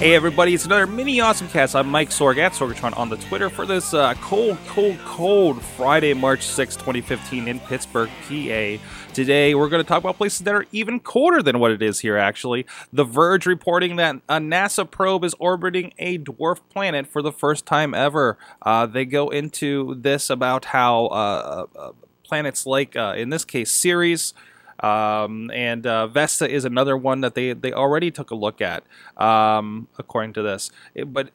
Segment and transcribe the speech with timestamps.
[0.00, 1.76] Hey everybody, it's another mini awesome cast.
[1.76, 6.14] I'm Mike Sorg at Sorgatron on the Twitter for this uh, cold, cold, cold Friday,
[6.14, 8.82] March 6, 2015 in Pittsburgh, PA.
[9.12, 12.00] Today we're going to talk about places that are even colder than what it is
[12.00, 12.64] here, actually.
[12.90, 17.66] The Verge reporting that a NASA probe is orbiting a dwarf planet for the first
[17.66, 18.38] time ever.
[18.62, 21.92] Uh, they go into this about how uh, uh
[22.24, 24.32] planets like, uh, in this case, Ceres,
[24.80, 28.84] um, and uh, Vesta is another one that they they already took a look at,
[29.16, 30.70] um, according to this.
[30.94, 31.30] It, but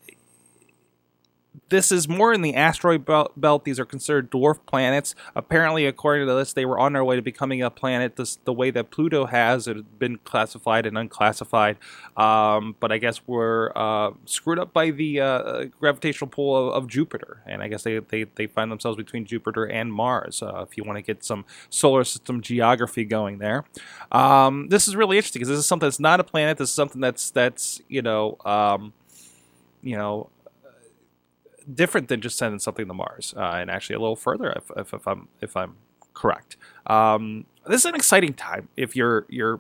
[1.70, 3.66] this is more in the asteroid belt.
[3.66, 5.16] These are considered dwarf planets.
[5.36, 8.54] Apparently, according to this, they were on their way to becoming a planet this, the
[8.54, 9.68] way that Pluto has.
[9.68, 11.78] It had been classified and unclassified.
[12.16, 16.88] Um, but I guess we're uh, screwed up by the uh, gravitational pull of, of,
[16.88, 17.42] Jupiter.
[17.48, 20.84] And I guess they, they, they find themselves between Jupiter and Mars, uh, if you
[20.84, 23.66] want to get some solar system geography going there.
[24.12, 26.60] Um, this is really interesting because this is something that's not a planet.
[26.60, 28.94] This is something that's, that's you know, um,
[29.82, 30.30] you know,
[31.74, 34.94] different than just sending something to Mars, uh, and actually a little further if, if,
[34.94, 35.76] if I'm if I'm
[36.14, 36.58] correct.
[36.88, 39.60] Um, this is an exciting time if you're you're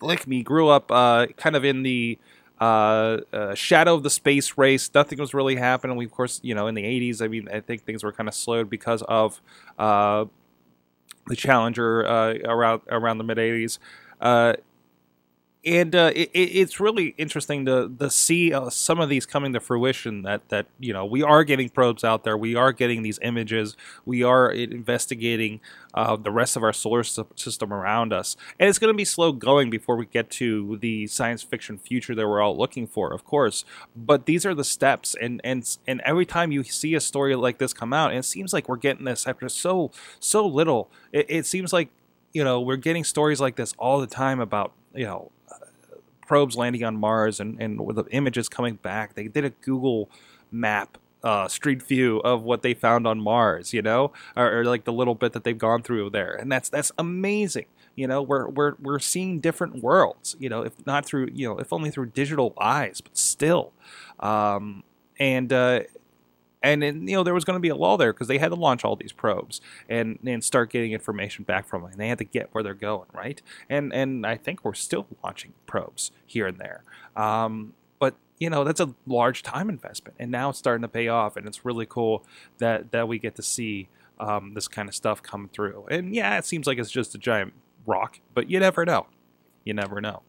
[0.00, 2.18] like me, grew up uh, kind of in the
[2.60, 4.90] uh, uh, shadow of the space race.
[4.94, 5.96] Nothing was really happening.
[5.96, 8.28] We, of course, you know, in the 80s, I mean, I think things were kind
[8.28, 9.40] of slowed because of
[9.78, 10.26] uh,
[11.26, 13.78] the Challenger uh, around around the mid 80s.
[14.20, 14.54] Uh,
[15.66, 19.60] and uh, it, it's really interesting to to see uh, some of these coming to
[19.60, 20.22] fruition.
[20.22, 23.76] That that you know we are getting probes out there, we are getting these images,
[24.04, 25.60] we are investigating
[25.92, 29.32] uh, the rest of our solar system around us, and it's going to be slow
[29.32, 33.24] going before we get to the science fiction future that we're all looking for, of
[33.24, 33.64] course.
[33.96, 37.58] But these are the steps, and and and every time you see a story like
[37.58, 40.88] this come out, it seems like we're getting this after so so little.
[41.12, 41.88] It, it seems like
[42.36, 45.30] you know we're getting stories like this all the time about you know
[46.26, 49.14] probes landing on Mars and, and the images coming back.
[49.14, 50.10] They did a Google
[50.50, 54.84] map uh, street view of what they found on Mars, you know, or, or, like
[54.84, 57.66] the little bit that they've gone through there, and that's that's amazing.
[57.94, 60.36] You know, we're we're we're seeing different worlds.
[60.38, 63.72] You know, if not through you know, if only through digital eyes, but still,
[64.20, 64.82] um,
[65.18, 65.80] and uh,
[66.62, 68.54] and you know there was going to be a lull there because they had to
[68.54, 71.92] launch all these probes and and start getting information back from them.
[71.92, 73.40] And they had to get where they're going, right?
[73.68, 76.82] And and I think we're still launching probes here and there.
[77.14, 81.08] Um, but you know that's a large time investment, and now it's starting to pay
[81.08, 82.24] off, and it's really cool
[82.58, 85.86] that that we get to see um, this kind of stuff come through.
[85.90, 87.52] And yeah, it seems like it's just a giant
[87.86, 89.06] rock, but you never know.
[89.64, 90.22] You never know.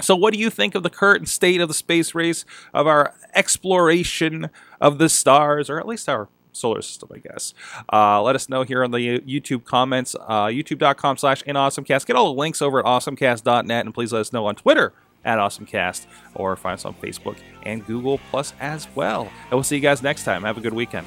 [0.00, 3.14] So, what do you think of the current state of the space race, of our
[3.34, 7.54] exploration of the stars, or at least our solar system, I guess.
[7.92, 12.06] Uh, let us know here on the YouTube comments, uh, youtube.com slash inawesomecast.
[12.06, 14.92] Get all the links over at awesomecast.net, and please let us know on Twitter
[15.24, 19.22] at awesomecast, or find us on Facebook and Google Plus as well.
[19.22, 20.44] And we'll see you guys next time.
[20.44, 21.06] Have a good weekend.